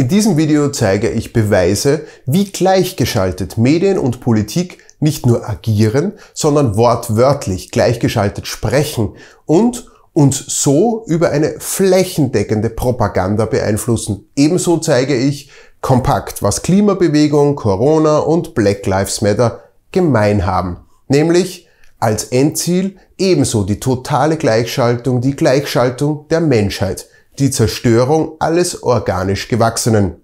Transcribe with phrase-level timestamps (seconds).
[0.00, 6.78] In diesem Video zeige ich Beweise, wie gleichgeschaltet Medien und Politik nicht nur agieren, sondern
[6.78, 9.10] wortwörtlich gleichgeschaltet sprechen
[9.44, 14.26] und uns so über eine flächendeckende Propaganda beeinflussen.
[14.36, 15.50] Ebenso zeige ich
[15.82, 20.78] kompakt, was Klimabewegung, Corona und Black Lives Matter gemein haben.
[21.08, 27.09] Nämlich als Endziel ebenso die totale Gleichschaltung, die Gleichschaltung der Menschheit,
[27.40, 30.16] die Zerstörung alles organisch Gewachsenen.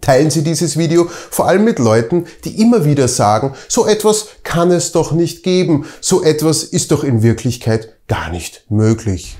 [0.00, 4.70] Teilen Sie dieses Video vor allem mit Leuten, die immer wieder sagen, so etwas kann
[4.70, 9.36] es doch nicht geben, so etwas ist doch in Wirklichkeit gar nicht möglich.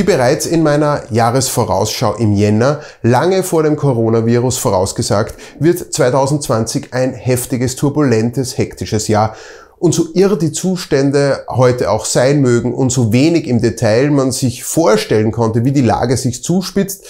[0.00, 7.12] Wie bereits in meiner Jahresvorausschau im Jänner, lange vor dem Coronavirus vorausgesagt, wird 2020 ein
[7.12, 9.36] heftiges, turbulentes, hektisches Jahr.
[9.78, 14.32] Und so irr die Zustände heute auch sein mögen und so wenig im Detail man
[14.32, 17.04] sich vorstellen konnte, wie die Lage sich zuspitzt,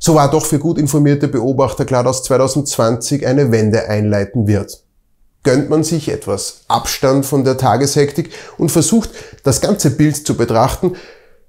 [0.00, 4.82] so war doch für gut informierte Beobachter klar, dass 2020 eine Wende einleiten wird.
[5.44, 9.10] Gönnt man sich etwas Abstand von der Tageshektik und versucht,
[9.44, 10.96] das ganze Bild zu betrachten,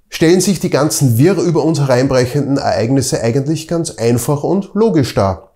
[0.08, 5.46] stellen sich die ganzen wirr über uns hereinbrechenden Ereignisse eigentlich ganz einfach und logisch dar.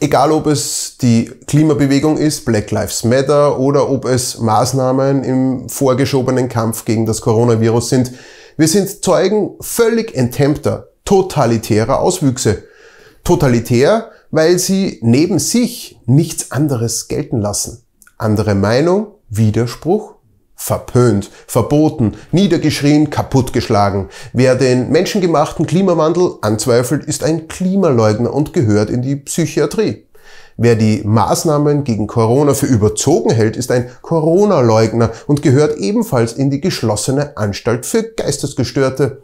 [0.00, 6.48] Egal ob es die Klimabewegung ist, Black Lives Matter, oder ob es Maßnahmen im vorgeschobenen
[6.48, 8.12] Kampf gegen das Coronavirus sind,
[8.56, 12.64] wir sind Zeugen völlig enthemmter, totalitärer Auswüchse.
[13.24, 17.82] Totalitär, weil sie neben sich nichts anderes gelten lassen.
[18.18, 20.16] Andere Meinung, Widerspruch,
[20.58, 24.08] verpönt, verboten, niedergeschrien, kaputtgeschlagen.
[24.32, 30.04] Wer den menschengemachten Klimawandel anzweifelt, ist ein Klimaleugner und gehört in die Psychiatrie.
[30.56, 36.50] Wer die Maßnahmen gegen Corona für überzogen hält, ist ein Corona-Leugner und gehört ebenfalls in
[36.50, 39.22] die geschlossene Anstalt für Geistesgestörte.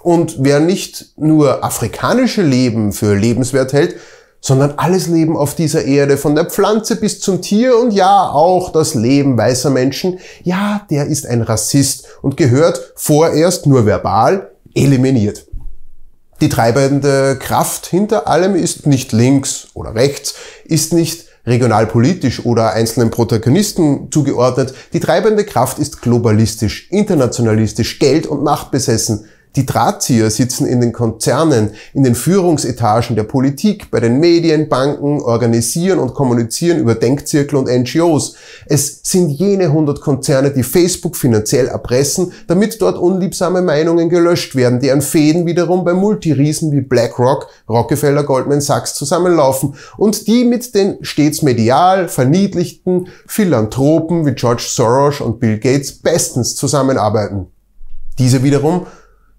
[0.00, 3.96] Und wer nicht nur afrikanische Leben für lebenswert hält,
[4.44, 8.72] sondern alles Leben auf dieser Erde, von der Pflanze bis zum Tier und ja, auch
[8.72, 15.46] das Leben weißer Menschen, ja, der ist ein Rassist und gehört vorerst nur verbal eliminiert.
[16.42, 20.34] Die treibende Kraft hinter allem ist nicht links oder rechts,
[20.66, 24.74] ist nicht regionalpolitisch oder einzelnen Protagonisten zugeordnet.
[24.92, 29.24] Die treibende Kraft ist globalistisch, internationalistisch, Geld und Macht besessen.
[29.56, 35.20] Die Drahtzieher sitzen in den Konzernen, in den Führungsetagen der Politik, bei den Medien, Banken,
[35.20, 38.34] organisieren und kommunizieren über Denkzirkel und NGOs.
[38.66, 44.80] Es sind jene 100 Konzerne, die Facebook finanziell erpressen, damit dort unliebsame Meinungen gelöscht werden,
[44.80, 50.96] deren Fäden wiederum bei Multiriesen wie BlackRock, Rockefeller, Goldman Sachs zusammenlaufen und die mit den
[51.02, 57.46] stets medial verniedlichten Philanthropen wie George Soros und Bill Gates bestens zusammenarbeiten.
[58.18, 58.86] Diese wiederum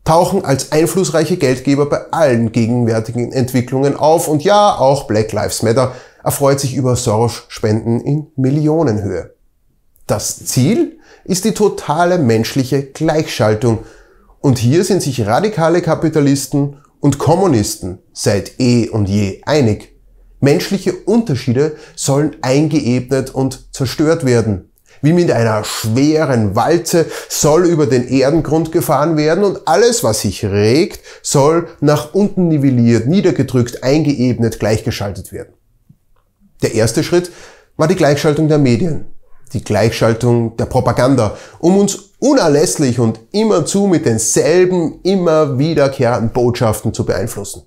[0.05, 5.93] tauchen als einflussreiche Geldgeber bei allen gegenwärtigen Entwicklungen auf und ja, auch Black Lives Matter
[6.23, 9.33] erfreut sich über Soros-Spenden in Millionenhöhe.
[10.07, 13.79] Das Ziel ist die totale menschliche Gleichschaltung
[14.39, 19.95] und hier sind sich radikale Kapitalisten und Kommunisten seit eh und je einig.
[20.39, 24.69] Menschliche Unterschiede sollen eingeebnet und zerstört werden
[25.01, 30.45] wie mit einer schweren Walze soll über den Erdengrund gefahren werden und alles, was sich
[30.45, 35.53] regt, soll nach unten nivelliert, niedergedrückt, eingeebnet, gleichgeschaltet werden.
[36.61, 37.31] Der erste Schritt
[37.77, 39.05] war die Gleichschaltung der Medien,
[39.53, 47.05] die Gleichschaltung der Propaganda, um uns unerlässlich und immerzu mit denselben, immer wiederkehrenden Botschaften zu
[47.05, 47.63] beeinflussen.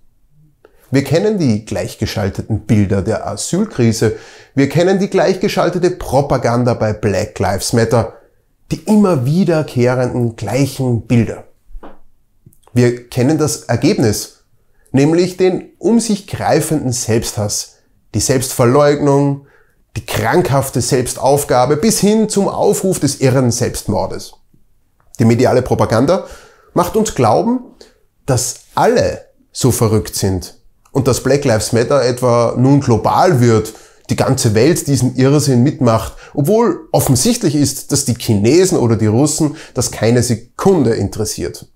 [0.91, 4.16] Wir kennen die gleichgeschalteten Bilder der Asylkrise.
[4.54, 8.15] Wir kennen die gleichgeschaltete Propaganda bei Black Lives Matter.
[8.71, 11.44] Die immer wiederkehrenden gleichen Bilder.
[12.72, 14.44] Wir kennen das Ergebnis,
[14.93, 17.76] nämlich den um sich greifenden Selbsthass,
[18.15, 19.46] die Selbstverleugnung,
[19.96, 24.35] die krankhafte Selbstaufgabe bis hin zum Aufruf des irren Selbstmordes.
[25.19, 26.26] Die mediale Propaganda
[26.75, 27.61] macht uns glauben,
[28.26, 30.57] dass alle so verrückt sind
[30.93, 33.73] und dass Black Lives Matter etwa nun global wird,
[34.11, 39.56] die ganze Welt diesen Irrsinn mitmacht, obwohl offensichtlich ist, dass die Chinesen oder die Russen
[39.75, 41.67] das keine Sekunde interessiert.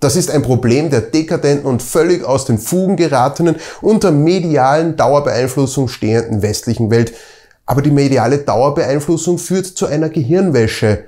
[0.00, 5.86] Das ist ein Problem der dekadenten und völlig aus den Fugen geratenen, unter medialen Dauerbeeinflussung
[5.86, 7.14] stehenden westlichen Welt.
[7.66, 11.04] Aber die mediale Dauerbeeinflussung führt zu einer Gehirnwäsche,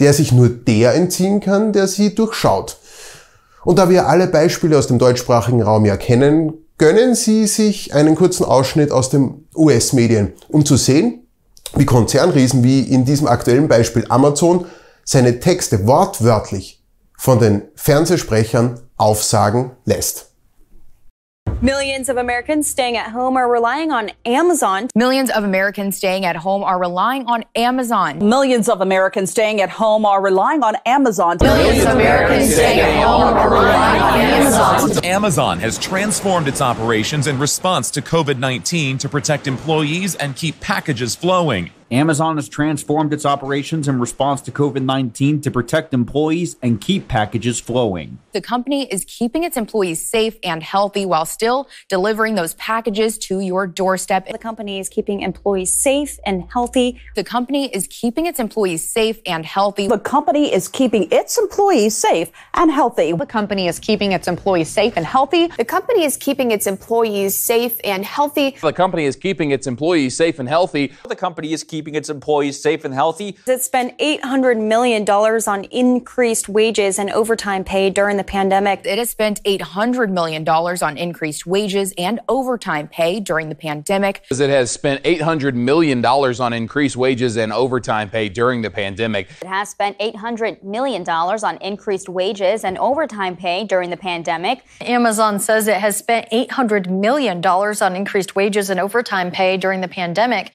[0.00, 2.78] der sich nur der entziehen kann, der sie durchschaut.
[3.64, 8.16] Und da wir alle Beispiele aus dem deutschsprachigen Raum ja kennen, gönnen Sie sich einen
[8.16, 11.28] kurzen Ausschnitt aus den US-Medien, um zu sehen,
[11.76, 14.66] wie Konzernriesen wie in diesem aktuellen Beispiel Amazon
[15.04, 16.82] seine Texte wortwörtlich
[17.16, 20.31] von den Fernsehsprechern aufsagen lässt.
[21.62, 24.88] Millions of Americans staying at home are relying on Amazon.
[24.96, 28.18] Millions of Americans staying at home are relying on Amazon.
[28.18, 31.36] Millions of Americans staying at home are relying on Amazon.
[31.40, 35.04] Millions of Americans staying at home are relying on Amazon.
[35.04, 40.58] Amazon has transformed its operations in response to COVID 19 to protect employees and keep
[40.58, 41.70] packages flowing.
[41.92, 47.06] Amazon has transformed its operations in response to COVID 19 to protect employees and keep
[47.06, 48.18] packages flowing.
[48.32, 53.40] The company is keeping its employees safe and healthy while still delivering those packages to
[53.40, 54.26] your doorstep.
[54.26, 56.98] The company is keeping employees safe and healthy.
[57.14, 59.86] The company is keeping its employees safe and healthy.
[59.86, 63.08] The company is keeping its employees safe and healthy.
[63.18, 65.48] The company is keeping its employees safe and healthy.
[65.58, 68.56] The company is keeping its employees safe and healthy.
[68.62, 70.94] The company is keeping its employees safe and healthy.
[71.06, 73.36] The company is keeping its employees safe and healthy.
[73.46, 78.82] It spent $800 million on increased wages and overtime pay during the pandemic.
[78.84, 84.24] It has spent $800 million on increased wages and overtime pay during the pandemic.
[84.30, 89.30] It has spent $800 million on increased wages and overtime pay during the pandemic.
[89.42, 94.64] It has spent $800 million on increased wages and overtime pay during the pandemic.
[94.80, 99.88] Amazon says it has spent $800 million on increased wages and overtime pay during the
[99.88, 100.52] pandemic.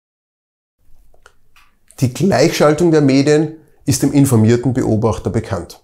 [2.00, 3.56] Die Gleichschaltung der Medien
[3.86, 5.82] ist dem informierten Beobachter bekannt.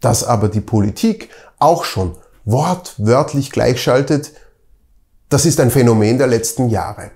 [0.00, 1.28] Dass aber die Politik
[1.60, 4.32] auch schon wortwörtlich gleichschaltet,
[5.28, 7.12] das ist ein Phänomen der letzten Jahre.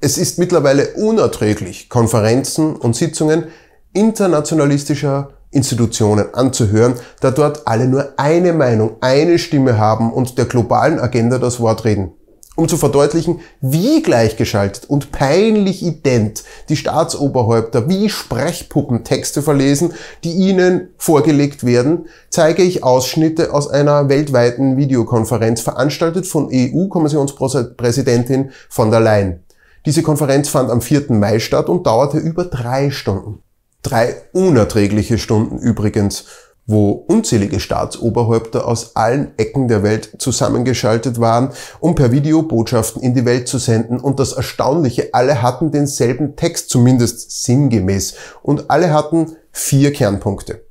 [0.00, 3.48] Es ist mittlerweile unerträglich, Konferenzen und Sitzungen
[3.92, 10.98] internationalistischer Institutionen anzuhören, da dort alle nur eine Meinung, eine Stimme haben und der globalen
[10.98, 12.12] Agenda das Wort reden
[12.60, 20.32] um zu verdeutlichen, wie gleichgeschaltet und peinlich ident die Staatsoberhäupter wie Sprechpuppen Texte verlesen, die
[20.32, 29.00] ihnen vorgelegt werden, zeige ich Ausschnitte aus einer weltweiten Videokonferenz veranstaltet von EU-Kommissionspräsidentin von der
[29.00, 29.42] Leyen.
[29.86, 31.12] Diese Konferenz fand am 4.
[31.12, 33.42] Mai statt und dauerte über drei Stunden.
[33.82, 36.26] Drei unerträgliche Stunden übrigens
[36.70, 41.50] wo unzählige Staatsoberhäupter aus allen Ecken der Welt zusammengeschaltet waren,
[41.80, 43.98] um per Video Botschaften in die Welt zu senden.
[43.98, 48.14] Und das Erstaunliche, alle hatten denselben Text, zumindest sinngemäß.
[48.42, 50.62] Und alle hatten vier Kernpunkte.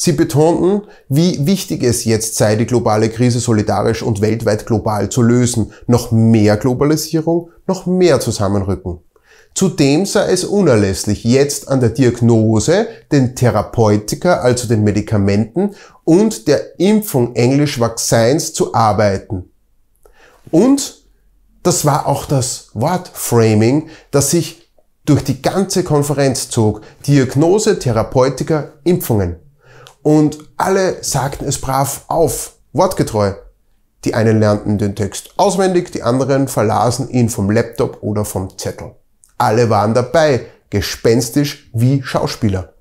[0.00, 5.22] Sie betonten, wie wichtig es jetzt sei, die globale Krise solidarisch und weltweit global zu
[5.22, 5.72] lösen.
[5.88, 9.00] Noch mehr Globalisierung, noch mehr Zusammenrücken.
[9.58, 15.74] Zudem sei es unerlässlich, jetzt an der Diagnose, den Therapeutika, also den Medikamenten
[16.04, 19.50] und der Impfung englisch Vaccines zu arbeiten.
[20.52, 21.02] Und
[21.64, 24.70] das war auch das Wortframing, das sich
[25.04, 26.82] durch die ganze Konferenz zog.
[27.08, 29.40] Diagnose, Therapeutika, Impfungen.
[30.02, 33.32] Und alle sagten es brav auf, wortgetreu.
[34.04, 38.92] Die einen lernten den Text auswendig, die anderen verlasen ihn vom Laptop oder vom Zettel.
[39.38, 42.74] Alle waren dabei, gespenstisch wie Schauspieler.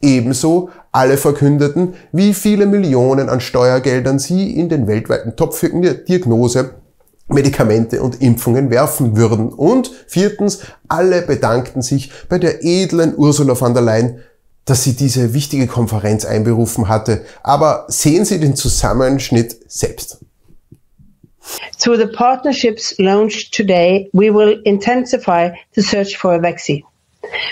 [0.00, 6.74] Ebenso alle verkündeten, wie viele Millionen an Steuergeldern sie in den weltweiten Topf für Diagnose,
[7.28, 9.48] Medikamente und Impfungen werfen würden.
[9.48, 14.20] Und viertens, alle bedankten sich bei der edlen Ursula von der Leyen,
[14.64, 17.22] dass sie diese wichtige Konferenz einberufen hatte.
[17.42, 20.18] Aber sehen Sie den Zusammenschnitt selbst.
[21.78, 26.82] Through the partnerships launched today, we will intensify the search for a vaccine.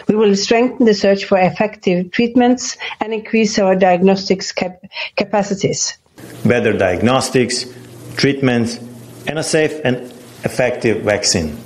[0.09, 4.81] We will strengthen the search for effective treatments and increase our diagnostics cap
[5.17, 5.99] capacities.
[6.45, 7.67] Better diagnostics,
[8.17, 8.79] treatments,
[9.27, 9.97] and a safe and
[10.45, 11.57] effective vaccine.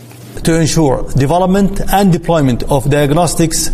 [0.45, 3.69] To ensure development and deployment of diagnostics,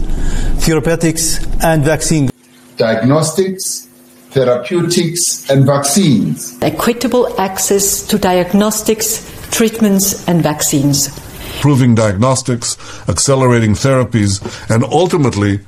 [0.64, 2.30] therapeutics, and vaccine.
[2.76, 3.88] Diagnostics,
[4.34, 6.58] therapeutics and vaccines.
[6.60, 9.22] Equitable access to diagnostics,
[9.52, 11.08] treatments and vaccines.
[11.56, 12.76] Improving diagnostics,
[13.08, 15.60] accelerating therapies, and ultimately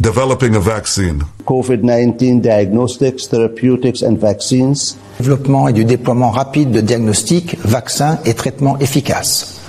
[0.00, 1.24] developing a vaccine.
[1.44, 4.96] COVID-19 diagnostics, therapeutics and vaccines.
[5.18, 9.60] Développement et du déploiement rapide de diagnostics, vaccins et traitements efficaces.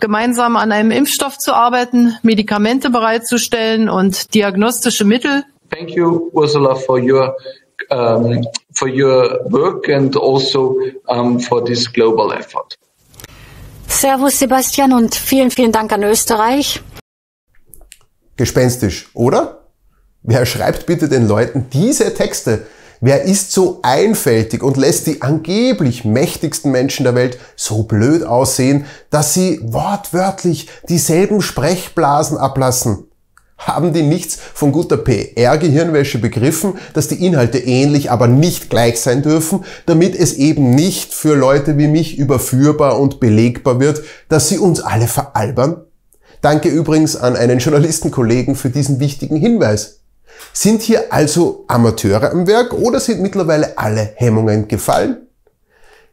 [0.00, 5.44] Gemeinsam an einem Impfstoff zu arbeiten, Medikamente bereitzustellen und diagnostische Mittel.
[5.70, 7.34] Thank you, Ursula, for your
[7.90, 10.76] um, for your work and also
[11.08, 12.74] um, for this global effort.
[13.86, 16.82] Servus Sebastian und vielen, vielen Dank an Österreich.
[18.36, 19.68] Gespenstisch, oder?
[20.22, 22.66] Wer schreibt bitte den Leuten diese Texte?
[23.00, 28.86] Wer ist so einfältig und lässt die angeblich mächtigsten Menschen der Welt so blöd aussehen,
[29.10, 33.08] dass sie wortwörtlich dieselben Sprechblasen ablassen?
[33.56, 39.22] Haben die nichts von guter PR-Gehirnwäsche begriffen, dass die Inhalte ähnlich, aber nicht gleich sein
[39.22, 44.58] dürfen, damit es eben nicht für Leute wie mich überführbar und belegbar wird, dass sie
[44.58, 45.82] uns alle veralbern?
[46.40, 50.00] Danke übrigens an einen Journalistenkollegen für diesen wichtigen Hinweis.
[50.52, 55.28] Sind hier also Amateure am Werk oder sind mittlerweile alle Hemmungen gefallen?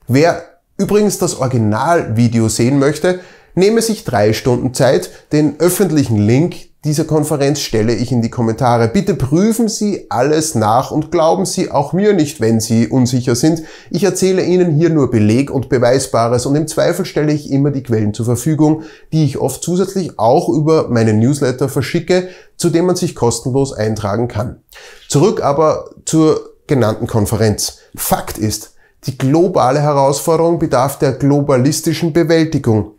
[0.07, 0.43] Wer
[0.77, 3.19] übrigens das Originalvideo sehen möchte,
[3.55, 5.09] nehme sich drei Stunden Zeit.
[5.31, 8.87] Den öffentlichen Link dieser Konferenz stelle ich in die Kommentare.
[8.87, 13.61] Bitte prüfen Sie alles nach und glauben Sie auch mir nicht, wenn Sie unsicher sind.
[13.91, 17.83] Ich erzähle Ihnen hier nur Beleg und Beweisbares und im Zweifel stelle ich immer die
[17.83, 18.81] Quellen zur Verfügung,
[19.13, 24.27] die ich oft zusätzlich auch über meine Newsletter verschicke, zu dem man sich kostenlos eintragen
[24.27, 24.63] kann.
[25.07, 27.77] Zurück aber zur genannten Konferenz.
[27.95, 28.73] Fakt ist,
[29.05, 32.93] die globale Herausforderung bedarf der globalistischen Bewältigung.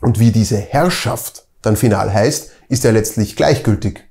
[0.00, 4.04] Und wie diese Herrschaft dann final heißt, ist ja letztlich gleichgültig.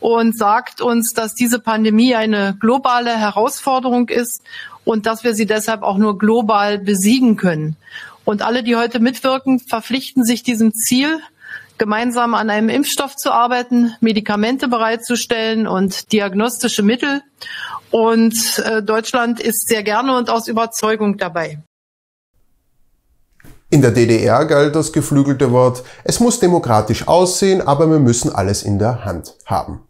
[0.00, 4.42] Und sagt uns, dass diese Pandemie eine globale Herausforderung ist
[4.84, 7.76] und dass wir sie deshalb auch nur global besiegen können.
[8.24, 11.20] Und alle, die heute mitwirken, verpflichten sich diesem Ziel,
[11.78, 17.22] gemeinsam an einem Impfstoff zu arbeiten, Medikamente bereitzustellen und diagnostische Mittel.
[17.90, 21.58] Und äh, Deutschland ist sehr gerne und aus Überzeugung dabei.
[23.72, 28.64] In der DDR galt das geflügelte Wort, es muss demokratisch aussehen, aber wir müssen alles
[28.64, 29.80] in der Hand haben.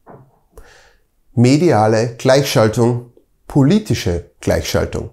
[1.35, 3.13] Mediale Gleichschaltung,
[3.49, 5.11] politische Gleichschaltung.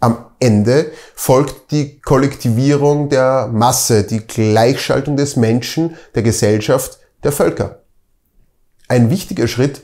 [0.00, 7.84] Am Ende folgt die Kollektivierung der Masse, die Gleichschaltung des Menschen, der Gesellschaft, der Völker.
[8.88, 9.82] Ein wichtiger Schritt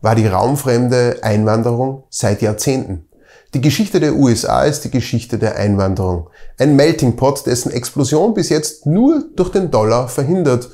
[0.00, 3.07] war die raumfremde Einwanderung seit Jahrzehnten.
[3.54, 6.28] Die Geschichte der USA ist die Geschichte der Einwanderung.
[6.58, 10.68] Ein Melting Pot, dessen Explosion bis jetzt nur durch den Dollar verhindert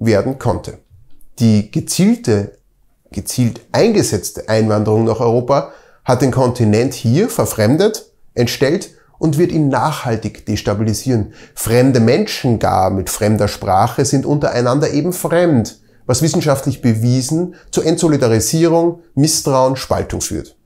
[0.00, 0.78] werden konnte.
[1.38, 2.58] Die gezielte,
[3.12, 5.70] gezielt eingesetzte Einwanderung nach Europa
[6.04, 8.90] hat den Kontinent hier verfremdet, entstellt
[9.20, 11.32] und wird ihn nachhaltig destabilisieren.
[11.54, 19.02] Fremde Menschen gar mit fremder Sprache sind untereinander eben fremd, was wissenschaftlich bewiesen zur Entsolidarisierung,
[19.14, 20.56] Misstrauen, Spaltung führt.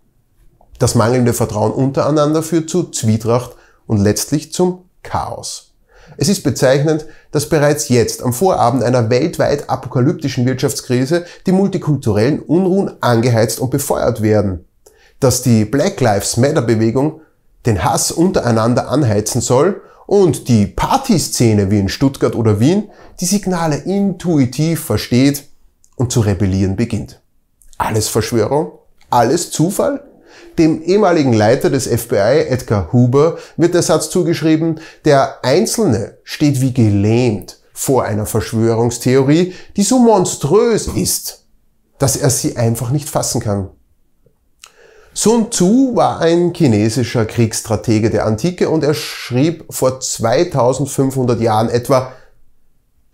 [0.78, 3.52] Das mangelnde Vertrauen untereinander führt zu Zwietracht
[3.86, 5.74] und letztlich zum Chaos.
[6.16, 12.92] Es ist bezeichnend, dass bereits jetzt am Vorabend einer weltweit apokalyptischen Wirtschaftskrise die multikulturellen Unruhen
[13.00, 14.64] angeheizt und befeuert werden.
[15.20, 17.20] Dass die Black Lives Matter Bewegung
[17.66, 22.90] den Hass untereinander anheizen soll und die Partyszene wie in Stuttgart oder Wien
[23.20, 25.44] die Signale intuitiv versteht
[25.96, 27.20] und zu rebellieren beginnt.
[27.78, 28.72] Alles Verschwörung?
[29.08, 30.04] Alles Zufall?
[30.58, 36.72] Dem ehemaligen Leiter des FBI, Edgar Hoover, wird der Satz zugeschrieben, der Einzelne steht wie
[36.72, 41.44] gelähmt vor einer Verschwörungstheorie, die so monströs ist,
[41.98, 43.70] dass er sie einfach nicht fassen kann.
[45.12, 52.12] Sun Tzu war ein chinesischer Kriegsstratege der Antike und er schrieb vor 2500 Jahren etwa,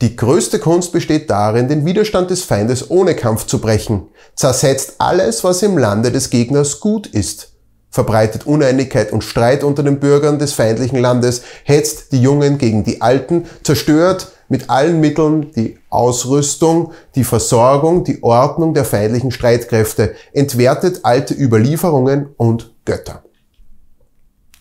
[0.00, 5.44] die größte Kunst besteht darin, den Widerstand des Feindes ohne Kampf zu brechen, zersetzt alles,
[5.44, 7.52] was im Lande des Gegners gut ist,
[7.90, 13.02] verbreitet Uneinigkeit und Streit unter den Bürgern des feindlichen Landes, hetzt die Jungen gegen die
[13.02, 21.00] Alten, zerstört mit allen Mitteln die Ausrüstung, die Versorgung, die Ordnung der feindlichen Streitkräfte, entwertet
[21.02, 23.22] alte Überlieferungen und Götter.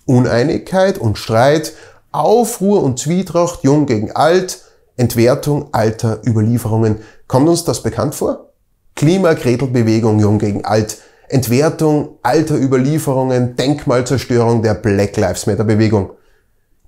[0.05, 1.73] Uneinigkeit und Streit,
[2.11, 4.63] Aufruhr und Zwietracht, jung gegen alt,
[4.99, 6.97] Entwertung alter Überlieferungen.
[7.27, 8.49] Kommt uns das bekannt vor?
[8.95, 10.97] Klimakretelbewegung Jung gegen Alt,
[11.29, 16.11] Entwertung alter Überlieferungen, Denkmalzerstörung der Black Lives Matter Bewegung.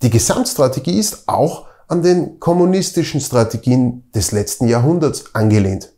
[0.01, 5.93] Die Gesamtstrategie ist auch an den kommunistischen Strategien des letzten Jahrhunderts angelehnt.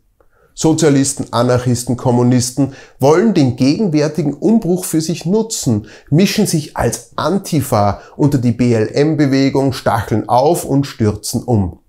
[0.54, 8.38] Sozialisten, Anarchisten, Kommunisten wollen den gegenwärtigen Umbruch für sich nutzen, mischen sich als Antifa unter
[8.38, 11.80] die BLM-Bewegung, stacheln auf und stürzen um.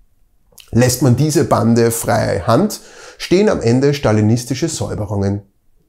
[0.72, 2.80] Lässt man diese Bande freie Hand,
[3.18, 5.42] stehen am Ende stalinistische Säuberungen.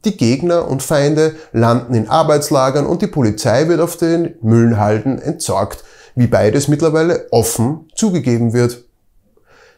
[0.06, 5.84] Die Gegner und Feinde landen in Arbeitslagern und die Polizei wird auf den Müllhalden entsorgt,
[6.16, 8.86] wie beides mittlerweile offen zugegeben wird.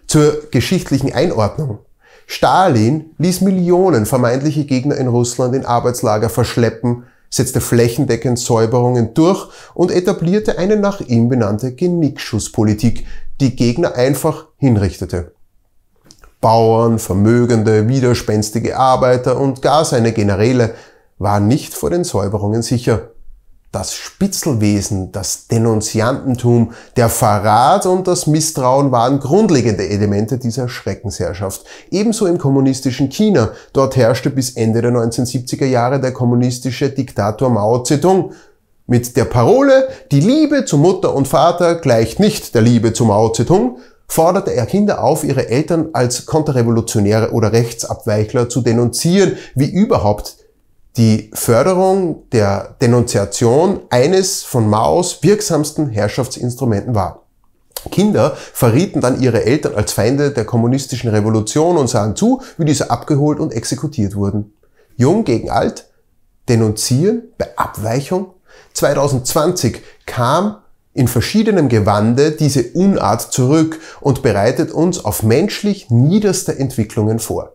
[0.08, 1.80] Zur geschichtlichen Einordnung.
[2.28, 9.92] Stalin ließ Millionen vermeintliche Gegner in Russland in Arbeitslager verschleppen, setzte flächendeckend Säuberungen durch und
[9.92, 13.08] etablierte eine nach ihm benannte Genickschusspolitik,
[13.42, 15.34] die Gegner einfach hinrichtete.
[16.42, 20.76] Bauern, vermögende, widerspenstige Arbeiter und gar seine Generäle
[21.18, 23.10] war nicht vor den Säuberungen sicher.
[23.72, 31.66] Das Spitzelwesen, das Denunziantentum, der Verrat und das Misstrauen waren grundlegende Elemente dieser Schreckensherrschaft.
[31.92, 33.52] Ebenso im kommunistischen China.
[33.74, 38.32] Dort herrschte bis Ende der 1970er Jahre der kommunistische Diktator Mao Zedong.
[38.88, 43.30] Mit der Parole, die Liebe zu Mutter und Vater gleicht nicht der Liebe zu Mao
[43.30, 43.78] Zedong,
[44.10, 50.36] forderte er Kinder auf, ihre Eltern als Konterrevolutionäre oder Rechtsabweichler zu denunzieren, wie überhaupt
[50.98, 57.24] die Förderung der Denunziation eines von Maos wirksamsten Herrschaftsinstrumenten war.
[57.92, 62.92] Kinder verrieten dann ihre Eltern als Feinde der kommunistischen Revolution und sahen zu, wie diese
[62.92, 64.54] abgeholt und exekutiert wurden.
[64.98, 65.86] Jung gegen alt,
[66.50, 68.34] denunzieren bei Abweichung.
[68.74, 70.58] 2020 kam
[71.00, 77.54] in verschiedenem Gewande diese Unart zurück und bereitet uns auf menschlich niederste Entwicklungen vor.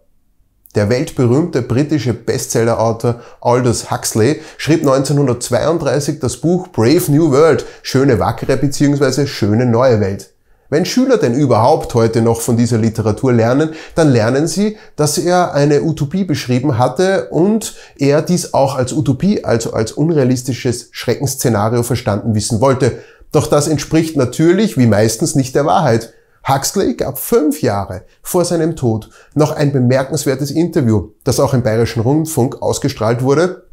[0.75, 8.57] Der weltberühmte britische Bestsellerautor Aldous Huxley schrieb 1932 das Buch Brave New World, schöne wackere
[8.57, 9.27] bzw.
[9.27, 10.31] schöne neue Welt.
[10.71, 15.53] Wenn Schüler denn überhaupt heute noch von dieser Literatur lernen, dann lernen sie, dass er
[15.53, 22.35] eine Utopie beschrieben hatte und er dies auch als Utopie, also als unrealistisches Schreckensszenario verstanden
[22.35, 23.05] wissen wollte.
[23.35, 26.15] Doch das entspricht natürlich, wie meistens, nicht der Wahrheit.
[26.49, 32.03] Huxley gab fünf Jahre vor seinem Tod noch ein bemerkenswertes Interview, das auch im Bayerischen
[32.03, 33.67] Rundfunk ausgestrahlt wurde,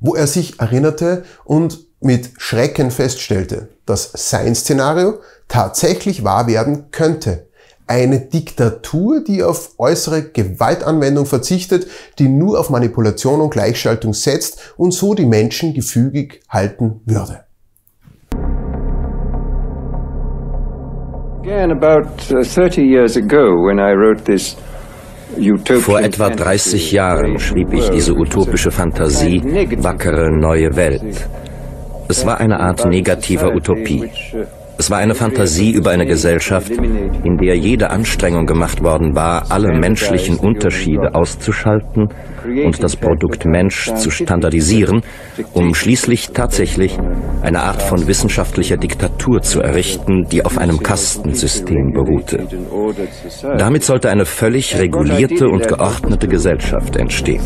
[0.00, 5.18] wo er sich erinnerte und mit Schrecken feststellte, dass sein Szenario
[5.48, 7.46] tatsächlich wahr werden könnte.
[7.86, 14.92] Eine Diktatur, die auf äußere Gewaltanwendung verzichtet, die nur auf Manipulation und Gleichschaltung setzt und
[14.92, 17.47] so die Menschen gefügig halten würde.
[25.80, 29.42] Vor etwa 30 Jahren schrieb ich diese utopische Fantasie
[29.82, 31.28] Wackere neue Welt.
[32.08, 34.10] Es war eine Art negativer Utopie.
[34.80, 39.76] Es war eine Fantasie über eine Gesellschaft, in der jede Anstrengung gemacht worden war, alle
[39.76, 42.08] menschlichen Unterschiede auszuschalten
[42.44, 45.02] und das Produkt Mensch zu standardisieren,
[45.52, 46.96] um schließlich tatsächlich
[47.42, 52.46] eine Art von wissenschaftlicher Diktatur zu errichten, die auf einem Kastensystem beruhte.
[53.58, 57.42] Damit sollte eine völlig regulierte und geordnete Gesellschaft entstehen.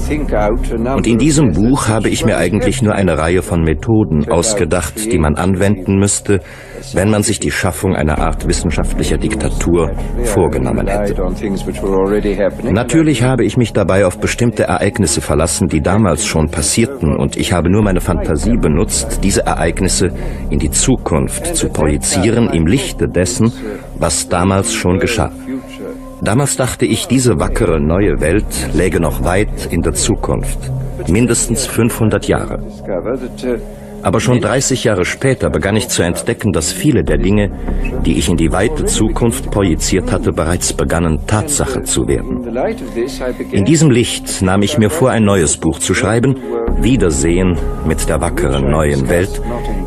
[0.94, 5.18] Und in diesem Buch habe ich mir eigentlich nur eine Reihe von Methoden ausgedacht, die
[5.18, 6.40] man anwenden müsste,
[6.94, 9.90] wenn man sich die Schaffung einer Art wissenschaftlicher Diktatur
[10.24, 11.22] vorgenommen hätte.
[12.70, 17.52] Natürlich habe ich mich dabei auf bestimmte Ereignisse verlassen, die damals schon passierten, und ich
[17.52, 20.08] habe nur meine Fantasie benutzt, diese Ereignisse
[20.50, 23.52] in die Zukunft zu projizieren im Lichte dessen,
[23.98, 25.30] was damals schon geschah.
[26.22, 30.70] Damals dachte ich, diese wackere neue Welt läge noch weit in der Zukunft,
[31.08, 32.62] mindestens 500 Jahre.
[34.02, 37.50] Aber schon 30 Jahre später begann ich zu entdecken, dass viele der Dinge,
[38.04, 42.42] die ich in die weite Zukunft projiziert hatte, bereits begannen Tatsache zu werden.
[43.52, 46.36] In diesem Licht nahm ich mir vor, ein neues Buch zu schreiben,
[46.80, 49.40] Wiedersehen mit der wackeren neuen Welt,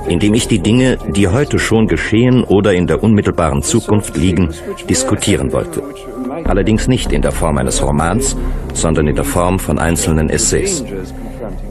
[0.07, 4.53] in dem ich die Dinge, die heute schon geschehen oder in der unmittelbaren Zukunft liegen,
[4.89, 5.83] diskutieren wollte.
[6.45, 8.37] Allerdings nicht in der Form eines Romans,
[8.73, 10.83] sondern in der Form von einzelnen Essays.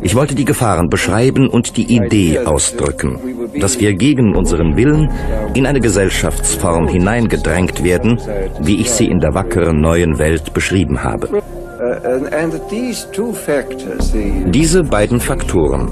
[0.03, 3.18] Ich wollte die Gefahren beschreiben und die Idee ausdrücken,
[3.61, 5.11] dass wir gegen unseren Willen
[5.55, 8.20] in eine Gesellschaftsform hineingedrängt werden,
[8.61, 11.29] wie ich sie in der wackeren neuen Welt beschrieben habe.
[14.47, 15.88] Diese beiden Faktoren,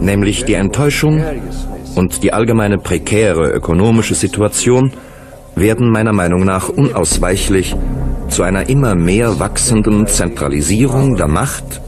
[0.00, 1.22] nämlich die Enttäuschung
[1.94, 4.92] und die allgemeine prekäre ökonomische Situation,
[5.54, 7.74] werden meiner Meinung nach unausweichlich
[8.28, 11.80] zu einer immer mehr wachsenden Zentralisierung der Macht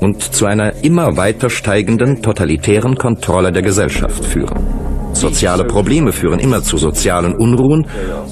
[0.00, 4.80] und zu einer immer weiter steigenden totalitären Kontrolle der Gesellschaft führen.
[5.12, 7.86] Soziale Probleme führen immer zu sozialen Unruhen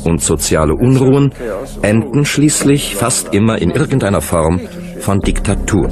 [0.05, 1.33] und soziale Unruhen
[1.83, 4.61] enden schließlich fast immer in irgendeiner Form
[5.01, 5.89] von Diktatur.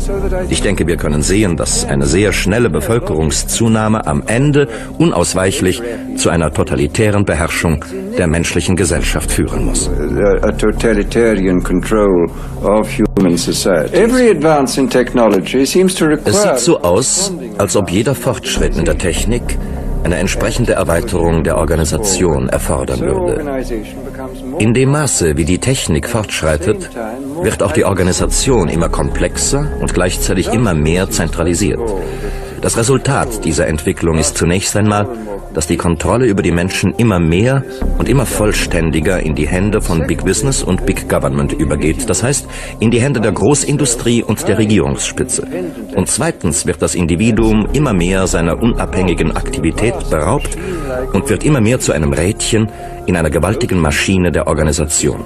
[0.49, 5.83] Ich denke, wir können sehen, dass eine sehr schnelle Bevölkerungszunahme am Ende unausweichlich
[6.17, 7.85] zu einer totalitären Beherrschung
[8.19, 9.91] der menschlichen Gesellschaft führen muss.
[16.25, 19.43] Es sieht so aus, als ob jeder Fortschritt in der Technik
[20.05, 23.43] eine entsprechende Erweiterung der Organisation erfordern würde.
[24.59, 26.91] In dem Maße, wie die Technik fortschreitet,
[27.43, 31.81] wird auch die Organisation immer komplexer und gleichzeitig immer mehr zentralisiert.
[32.67, 35.07] Das Resultat dieser Entwicklung ist zunächst einmal,
[35.55, 37.63] dass die Kontrolle über die Menschen immer mehr
[37.97, 42.11] und immer vollständiger in die Hände von Big Business und Big Government übergeht.
[42.11, 42.49] Das heißt,
[42.81, 45.47] in die Hände der Großindustrie und der Regierungsspitze.
[45.95, 50.59] Und zweitens wird das Individuum immer mehr seiner unabhängigen Aktivität beraubt
[51.13, 52.67] und wird immer mehr zu einem Rädchen
[53.07, 55.25] in einer gewaltigen Maschine der Organisation.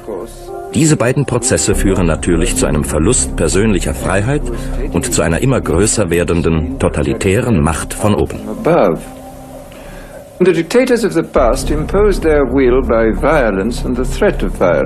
[0.74, 4.42] Diese beiden Prozesse führen natürlich zu einem Verlust persönlicher Freiheit
[4.92, 8.38] und zu einer immer größer werdenden totalitären Macht von oben.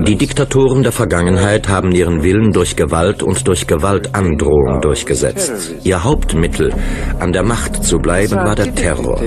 [0.05, 5.75] Die Diktatoren der Vergangenheit haben ihren Willen durch Gewalt und durch Gewaltandrohung durchgesetzt.
[5.85, 6.73] Ihr Hauptmittel,
[7.21, 9.21] an der Macht zu bleiben, war der Terror.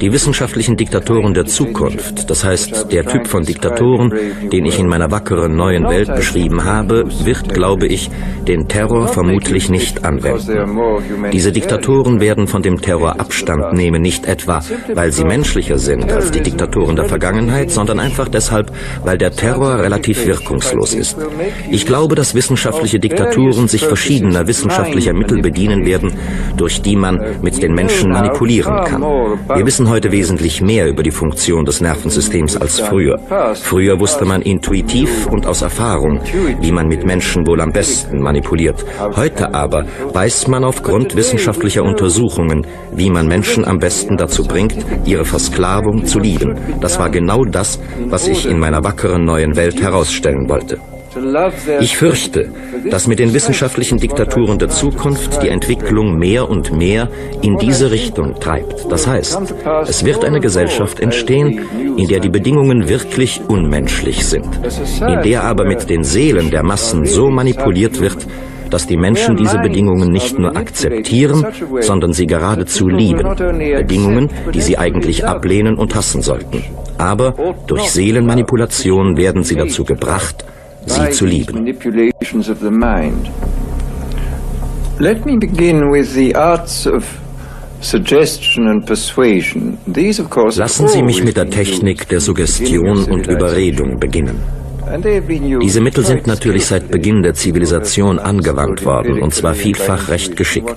[0.00, 4.14] Die wissenschaftlichen Diktatoren der Zukunft, das heißt der Typ von Diktatoren,
[4.50, 8.10] den ich in meiner wackeren neuen Welt beschrieben habe, wird, glaube ich,
[8.48, 11.30] den Terror vermutlich nicht anwenden.
[11.34, 14.62] Diese Diktatoren werden von dem Terror Abstand nehmen, nicht etwa,
[14.94, 18.70] weil sie menschlicher sind als die Diktatoren der Vergangenheit, sondern einfach deshalb,
[19.04, 21.16] weil der Terror relativ wirkungslos ist.
[21.72, 26.12] Ich glaube, dass wissenschaftliche Diktaturen sich verschiedener wissenschaftlicher Mittel bedienen werden,
[26.56, 29.02] durch die man mit den Menschen manipulieren kann.
[29.02, 33.18] Wir wissen heute wesentlich mehr über die Funktion des Nervensystems als früher.
[33.54, 36.20] Früher wusste man intuitiv und aus Erfahrung,
[36.60, 38.84] wie man mit Menschen wohl am besten manipuliert.
[39.16, 45.24] Heute aber weiß man aufgrund wissenschaftlicher Untersuchungen, wie man Menschen am besten dazu bringt, ihre
[45.40, 46.54] Versklavung zu lieben.
[46.82, 50.78] Das war genau das, was ich in meiner wackeren neuen Welt herausstellen wollte.
[51.80, 52.52] Ich fürchte,
[52.90, 57.08] dass mit den wissenschaftlichen Diktaturen der Zukunft die Entwicklung mehr und mehr
[57.40, 58.92] in diese Richtung treibt.
[58.92, 59.40] Das heißt,
[59.88, 64.60] es wird eine Gesellschaft entstehen, in der die Bedingungen wirklich unmenschlich sind,
[65.00, 68.26] in der aber mit den Seelen der Massen so manipuliert wird,
[68.70, 71.44] dass die Menschen diese Bedingungen nicht nur akzeptieren,
[71.80, 73.22] sondern sie geradezu lieben.
[73.22, 76.64] Bedingungen, die sie eigentlich ablehnen und hassen sollten.
[76.98, 77.34] Aber
[77.66, 80.44] durch Seelenmanipulation werden sie dazu gebracht,
[80.86, 81.64] sie zu lieben.
[84.98, 87.04] Let me begin with the arts of
[90.56, 94.59] Lassen Sie mich mit der Technik der Suggestion und Überredung beginnen.
[95.62, 100.74] Diese Mittel sind natürlich seit Beginn der Zivilisation angewandt worden, und zwar vielfach recht geschickt.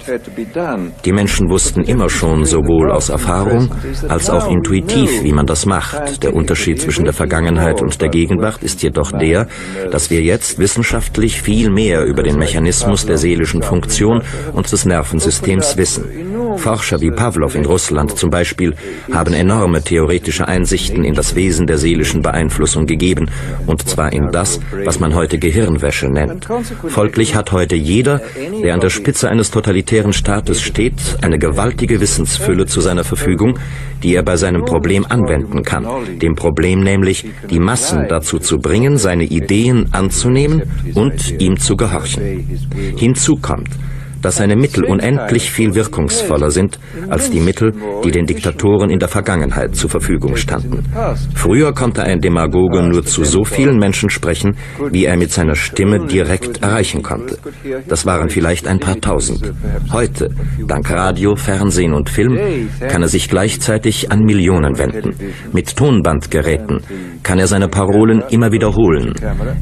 [1.06, 3.73] Die Menschen wussten immer schon sowohl aus Erfahrung
[4.08, 6.23] als auch intuitiv, wie man das macht.
[6.23, 9.47] Der Unterschied zwischen der Vergangenheit und der Gegenwart ist jedoch der,
[9.91, 14.21] dass wir jetzt wissenschaftlich viel mehr über den Mechanismus der seelischen Funktion
[14.54, 16.06] und des Nervensystems wissen.
[16.58, 18.76] Forscher wie Pavlov in Russland zum Beispiel
[19.12, 23.30] haben enorme theoretische Einsichten in das Wesen der seelischen Beeinflussung gegeben,
[23.65, 26.47] und zwar in das, was man heute Gehirnwäsche nennt.
[26.87, 28.21] Folglich hat heute jeder,
[28.63, 33.59] der an der Spitze eines totalitären Staates steht, eine gewaltige Wissensfülle zu seiner Verfügung,
[34.01, 35.85] die er bei seinem Problem anwenden kann.
[36.19, 40.63] Dem Problem nämlich, die Massen dazu zu bringen, seine Ideen anzunehmen
[40.93, 42.57] und ihm zu gehorchen.
[42.97, 43.69] Hinzu kommt,
[44.23, 49.09] dass seine Mittel unendlich viel wirkungsvoller sind als die Mittel, die den Diktatoren in der
[49.09, 50.83] Vergangenheit zur Verfügung standen.
[51.36, 54.55] Früher konnte ein Demagoge nur zu so vielen Menschen sprechen,
[54.91, 57.38] wie er mit seiner Stimme direkt erreichen konnte.
[57.88, 59.53] Das waren vielleicht ein paar tausend.
[59.91, 60.29] Heute,
[60.67, 62.39] dank Radio, Fernsehen und Film,
[62.88, 65.15] kann er sich gleichzeitig an Millionen wenden.
[65.51, 66.79] Mit Tonbandgeräten
[67.23, 69.13] kann er seine Parolen immer wiederholen.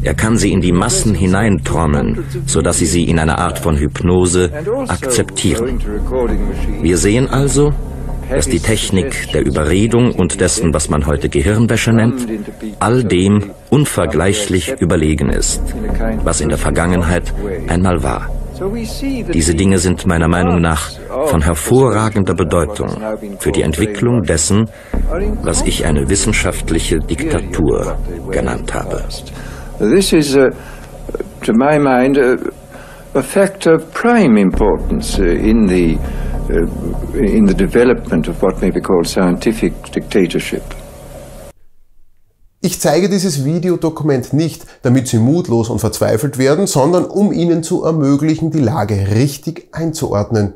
[0.03, 4.50] Er kann sie in die Massen hineintrommeln, sodass sie sie in einer Art von Hypnose
[4.87, 5.79] akzeptieren.
[6.81, 7.71] Wir sehen also,
[8.29, 12.27] dass die Technik der Überredung und dessen, was man heute Gehirnwäsche nennt,
[12.79, 15.61] all dem unvergleichlich überlegen ist,
[16.23, 17.33] was in der Vergangenheit
[17.67, 18.29] einmal war.
[19.33, 20.91] Diese Dinge sind meiner Meinung nach
[21.25, 22.89] von hervorragender Bedeutung
[23.39, 24.69] für die Entwicklung dessen,
[25.41, 27.97] was ich eine wissenschaftliche Diktatur
[28.29, 29.03] genannt habe.
[29.79, 30.51] This is, uh,
[31.41, 32.37] to my mind, uh,
[33.13, 35.97] a factor of prime importance uh, in the
[36.49, 40.63] uh, in the development of what may be called scientific dictatorship.
[42.61, 47.83] Ich zeige dieses Videodokument nicht, damit Sie mutlos und verzweifelt werden, sondern um Ihnen zu
[47.83, 50.53] ermöglichen, die Lage richtig einzuordnen.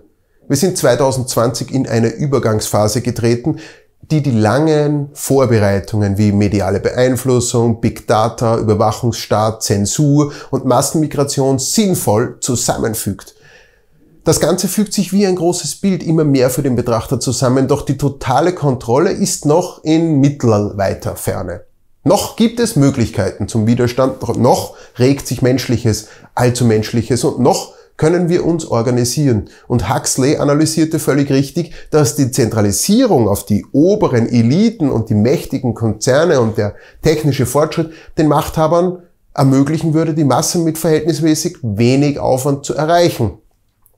[0.48, 3.58] Wir sind 2020 in eine Übergangsphase getreten,
[4.12, 13.36] die die langen Vorbereitungen wie mediale Beeinflussung, Big Data, Überwachungsstaat, Zensur und Massenmigration sinnvoll zusammenfügt.
[14.24, 17.84] Das Ganze fügt sich wie ein großes Bild immer mehr für den Betrachter zusammen, doch
[17.84, 21.62] die totale Kontrolle ist noch in mittelweiter Ferne.
[22.04, 28.46] Noch gibt es Möglichkeiten zum Widerstand, noch regt sich Menschliches, Allzumenschliches und noch können wir
[28.46, 29.50] uns organisieren.
[29.68, 35.74] Und Huxley analysierte völlig richtig, dass die Zentralisierung auf die oberen Eliten und die mächtigen
[35.74, 39.04] Konzerne und der technische Fortschritt den Machthabern
[39.34, 43.38] ermöglichen würde, die Masse mit verhältnismäßig wenig Aufwand zu erreichen.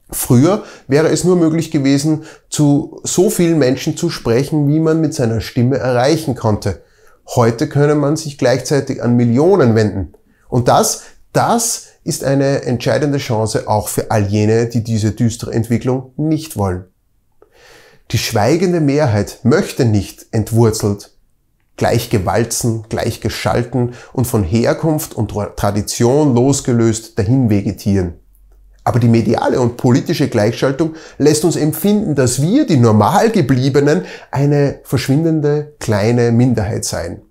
[0.10, 5.14] Früher wäre es nur möglich gewesen, zu so vielen Menschen zu sprechen, wie man mit
[5.14, 6.82] seiner Stimme erreichen konnte.
[7.36, 10.14] Heute könne man sich gleichzeitig an Millionen wenden.
[10.48, 16.14] Und das, das ist eine entscheidende Chance auch für all jene, die diese düstere Entwicklung
[16.16, 16.86] nicht wollen.
[18.12, 21.12] Die schweigende Mehrheit möchte nicht entwurzelt,
[21.76, 28.14] gleich gewalzen, gleich geschalten und von Herkunft und Tradition losgelöst dahin vegetieren.
[28.86, 34.80] Aber die mediale und politische Gleichschaltung lässt uns empfinden, dass wir, die normal gebliebenen, eine
[34.84, 37.22] verschwindende kleine Minderheit seien.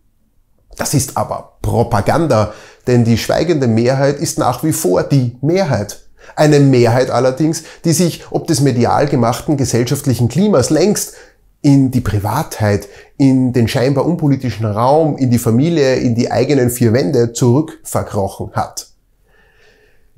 [0.76, 2.52] Das ist aber Propaganda,
[2.86, 6.00] denn die schweigende Mehrheit ist nach wie vor die Mehrheit.
[6.34, 11.14] Eine Mehrheit allerdings, die sich ob des medial gemachten gesellschaftlichen Klimas längst
[11.62, 16.92] in die Privatheit, in den scheinbar unpolitischen Raum, in die Familie, in die eigenen vier
[16.92, 18.88] Wände zurückverkrochen hat.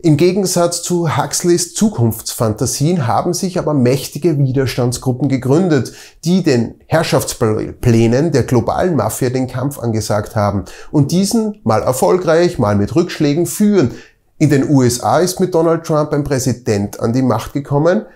[0.01, 5.93] Im Gegensatz zu Huxleys Zukunftsfantasien haben sich aber mächtige Widerstandsgruppen gegründet,
[6.25, 12.77] die den Herrschaftsplänen der globalen Mafia den Kampf angesagt haben und diesen mal erfolgreich, mal
[12.77, 13.91] mit Rückschlägen führen.
[14.39, 18.07] In den USA ist mit Donald Trump ein Präsident an die Macht gekommen,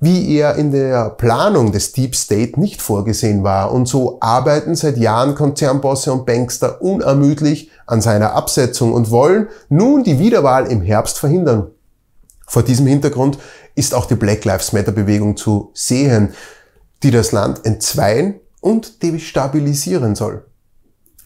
[0.00, 3.72] wie er in der Planung des Deep State nicht vorgesehen war.
[3.72, 10.04] Und so arbeiten seit Jahren Konzernbosse und Bankster unermüdlich an seiner Absetzung und wollen nun
[10.04, 11.68] die Wiederwahl im Herbst verhindern.
[12.46, 13.38] Vor diesem Hintergrund
[13.74, 16.34] ist auch die Black Lives Matter Bewegung zu sehen,
[17.02, 20.44] die das Land entzweien und destabilisieren soll.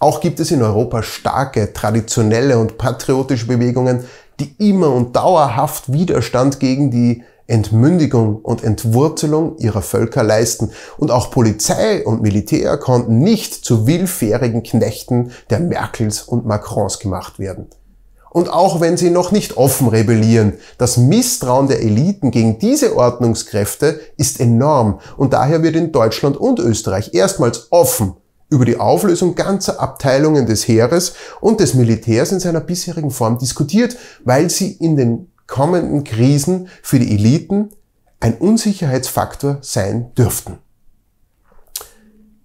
[0.00, 4.04] Auch gibt es in Europa starke, traditionelle und patriotische Bewegungen,
[4.38, 10.70] die immer und dauerhaft Widerstand gegen die Entmündigung und Entwurzelung ihrer Völker leisten.
[10.98, 17.38] Und auch Polizei und Militär konnten nicht zu willfährigen Knechten der Merkels und Macrons gemacht
[17.38, 17.66] werden.
[18.30, 24.00] Und auch wenn sie noch nicht offen rebellieren, das Misstrauen der Eliten gegen diese Ordnungskräfte
[24.18, 28.14] ist enorm und daher wird in Deutschland und Österreich erstmals offen
[28.50, 33.96] über die Auflösung ganzer Abteilungen des Heeres und des Militärs in seiner bisherigen Form diskutiert,
[34.24, 37.70] weil sie in den kommenden Krisen für die Eliten
[38.20, 40.58] ein Unsicherheitsfaktor sein dürften.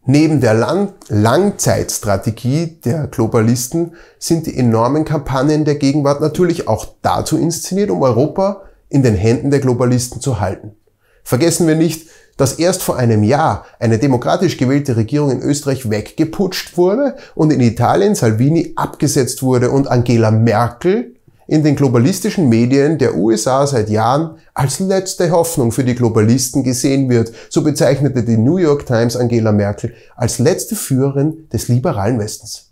[0.06, 7.38] Neben der Lang Langzeitstrategie der Globalisten sind die enormen Kampagnen der Gegenwart natürlich auch dazu
[7.38, 10.76] inszeniert, um Europa in den Händen der Globalisten zu halten.
[11.24, 16.78] Vergessen wir nicht, dass erst vor einem Jahr eine demokratisch gewählte Regierung in Österreich weggeputscht
[16.78, 21.13] wurde und in Italien Salvini abgesetzt wurde und Angela Merkel
[21.48, 27.10] in den globalistischen Medien der USA seit Jahren als letzte Hoffnung für die Globalisten gesehen
[27.10, 27.32] wird.
[27.50, 32.70] So bezeichnete die New York Times Angela Merkel als letzte Führerin des liberalen Westens.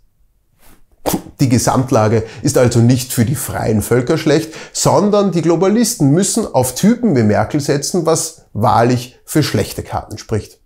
[1.40, 6.76] Die Gesamtlage ist also nicht für die freien Völker schlecht, sondern die Globalisten müssen auf
[6.76, 10.61] Typen wie Merkel setzen, was wahrlich für schlechte Karten spricht.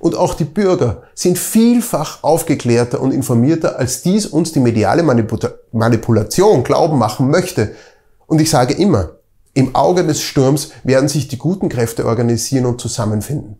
[0.00, 6.64] Und auch die Bürger sind vielfach aufgeklärter und informierter, als dies uns die mediale Manipulation
[6.64, 7.72] glauben machen möchte.
[8.26, 9.10] Und ich sage immer,
[9.52, 13.58] im Auge des Sturms werden sich die guten Kräfte organisieren und zusammenfinden.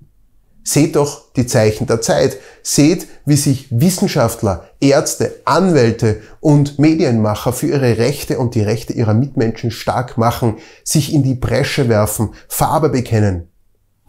[0.62, 2.36] Seht doch die Zeichen der Zeit.
[2.62, 9.14] Seht, wie sich Wissenschaftler, Ärzte, Anwälte und Medienmacher für ihre Rechte und die Rechte ihrer
[9.14, 13.49] Mitmenschen stark machen, sich in die Bresche werfen, Farbe bekennen.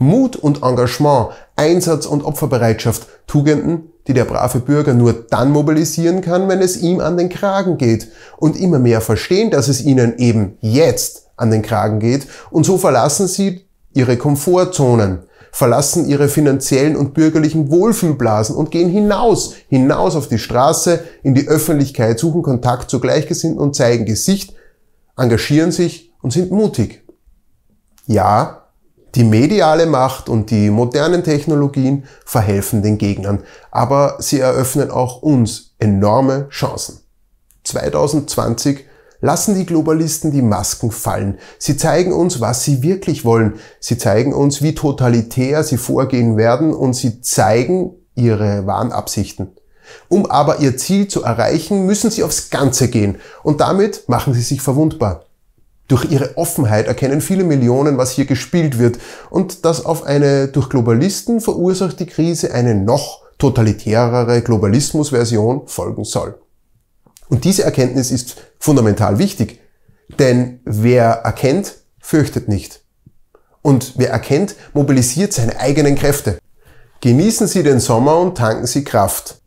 [0.02, 6.50] Mut und Engagement, Einsatz und Opferbereitschaft, Tugenden, die der brave Bürger nur dann mobilisieren kann,
[6.50, 10.58] wenn es ihm an den Kragen geht und immer mehr verstehen, dass es ihnen eben
[10.60, 13.62] jetzt an den Kragen geht und so verlassen sie
[13.94, 15.20] ihre Komfortzonen,
[15.52, 21.48] verlassen ihre finanziellen und bürgerlichen Wohlfühlblasen und gehen hinaus, hinaus auf die Straße, in die
[21.48, 24.56] Öffentlichkeit, suchen Kontakt zu Gleichgesinnten und zeigen Gesicht,
[25.16, 27.04] engagieren sich und sind mutig.
[28.08, 28.61] Ja,
[29.16, 35.76] die mediale Macht und die modernen Technologien verhelfen den Gegnern, aber sie eröffnen auch uns
[35.80, 37.00] enorme Chancen.
[37.64, 38.86] 2020
[39.22, 41.38] lassen die Globalisten die Masken fallen.
[41.60, 43.56] Sie zeigen uns, was sie wirklich wollen.
[43.80, 49.52] Sie zeigen uns, wie totalitär sie vorgehen werden und sie zeigen ihre wahren Absichten.
[50.10, 54.42] Um aber ihr Ziel zu erreichen, müssen sie aufs Ganze gehen und damit machen sie
[54.42, 55.26] sich verwundbar.
[55.92, 58.98] Durch ihre Offenheit erkennen viele Millionen, was hier gespielt wird
[59.30, 66.40] und dass auf eine durch Globalisten verursachte Krise eine noch totalitärere Globalismusversion folgen soll.
[67.28, 69.60] Und diese Erkenntnis ist fundamental wichtig,
[70.18, 72.86] denn wer erkennt, fürchtet nicht.
[73.62, 76.38] Und wer erkennt, mobilisiert seine eigenen Kräfte.
[77.02, 79.42] Genießen Sie den Sommer und tanken Sie Kraft.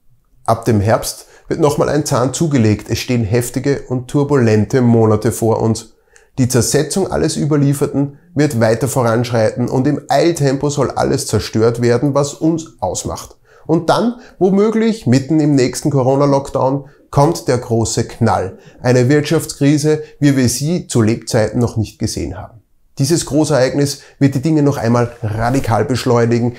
[0.45, 2.91] Ab dem Herbst wird nochmal ein Zahn zugelegt.
[2.91, 5.94] Es stehen heftige und turbulente Monate vor uns.
[6.39, 12.35] Die Zersetzung alles Überlieferten wird weiter voranschreiten und im Eiltempo soll alles zerstört werden, was
[12.35, 13.37] uns ausmacht.
[13.67, 18.59] Und dann, womöglich mitten im nächsten Corona-Lockdown, kommt der große Knall.
[18.83, 22.61] Eine Wirtschaftskrise, wie wir sie zu Lebzeiten noch nicht gesehen haben.
[22.99, 26.57] Dieses Großereignis wird die Dinge noch einmal radikal beschleunigen,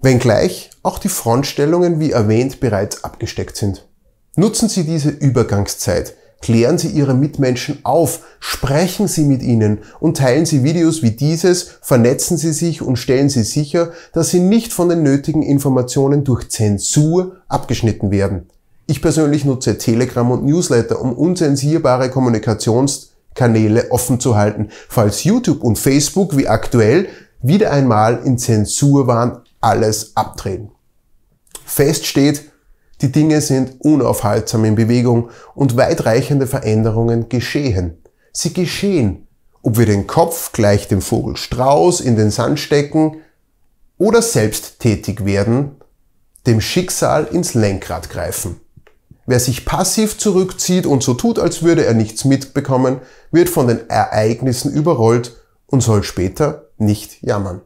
[0.00, 3.88] wenngleich auch die Frontstellungen, wie erwähnt, bereits abgesteckt sind.
[4.36, 6.14] Nutzen Sie diese Übergangszeit,
[6.46, 11.70] klären Sie Ihre Mitmenschen auf, sprechen Sie mit ihnen und teilen Sie Videos wie dieses,
[11.82, 16.48] vernetzen Sie sich und stellen Sie sicher, dass Sie nicht von den nötigen Informationen durch
[16.48, 18.46] Zensur abgeschnitten werden.
[18.86, 25.80] Ich persönlich nutze Telegram und Newsletter, um unzensierbare Kommunikationskanäle offen zu halten, falls YouTube und
[25.80, 27.08] Facebook wie aktuell
[27.42, 30.70] wieder einmal in Zensurwahn alles abdrehen.
[31.64, 32.44] Fest steht,
[33.02, 37.98] die Dinge sind unaufhaltsam in Bewegung und weitreichende Veränderungen geschehen.
[38.32, 39.26] Sie geschehen,
[39.62, 43.18] ob wir den Kopf gleich dem Vogel Strauß in den Sand stecken
[43.98, 45.76] oder selbst tätig werden,
[46.46, 48.60] dem Schicksal ins Lenkrad greifen.
[49.26, 53.00] Wer sich passiv zurückzieht und so tut, als würde er nichts mitbekommen,
[53.32, 57.60] wird von den Ereignissen überrollt und soll später nicht jammern.